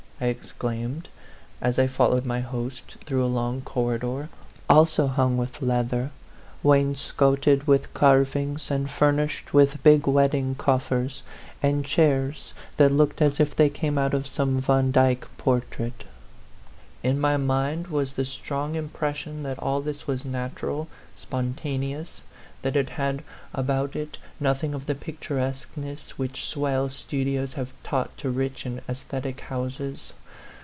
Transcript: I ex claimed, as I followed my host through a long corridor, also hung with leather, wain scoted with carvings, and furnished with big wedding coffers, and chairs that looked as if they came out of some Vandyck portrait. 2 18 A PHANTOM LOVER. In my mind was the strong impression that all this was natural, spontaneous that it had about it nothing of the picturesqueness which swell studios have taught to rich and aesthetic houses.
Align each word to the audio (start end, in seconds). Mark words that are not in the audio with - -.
I 0.23 0.27
ex 0.27 0.51
claimed, 0.51 1.09
as 1.61 1.79
I 1.79 1.87
followed 1.87 2.27
my 2.27 2.41
host 2.41 2.95
through 3.05 3.25
a 3.25 3.25
long 3.25 3.61
corridor, 3.61 4.29
also 4.69 5.07
hung 5.07 5.35
with 5.35 5.63
leather, 5.63 6.11
wain 6.61 6.93
scoted 6.93 7.65
with 7.65 7.91
carvings, 7.95 8.69
and 8.69 8.87
furnished 8.87 9.51
with 9.51 9.81
big 9.81 10.05
wedding 10.05 10.53
coffers, 10.53 11.23
and 11.63 11.83
chairs 11.83 12.53
that 12.77 12.91
looked 12.91 13.19
as 13.19 13.39
if 13.39 13.55
they 13.55 13.69
came 13.71 13.97
out 13.97 14.13
of 14.13 14.27
some 14.27 14.61
Vandyck 14.61 15.25
portrait. 15.39 16.01
2 16.01 16.05
18 16.05 16.05
A 16.05 16.05
PHANTOM 16.05 17.01
LOVER. 17.03 17.09
In 17.09 17.19
my 17.19 17.37
mind 17.37 17.87
was 17.87 18.13
the 18.13 18.23
strong 18.23 18.75
impression 18.75 19.41
that 19.41 19.57
all 19.57 19.81
this 19.81 20.05
was 20.05 20.23
natural, 20.23 20.87
spontaneous 21.15 22.21
that 22.61 22.75
it 22.75 22.91
had 22.91 23.23
about 23.55 23.95
it 23.95 24.19
nothing 24.39 24.75
of 24.75 24.85
the 24.85 24.93
picturesqueness 24.93 26.19
which 26.19 26.45
swell 26.45 26.89
studios 26.89 27.53
have 27.53 27.73
taught 27.83 28.15
to 28.19 28.29
rich 28.29 28.67
and 28.67 28.79
aesthetic 28.87 29.39
houses. 29.41 30.13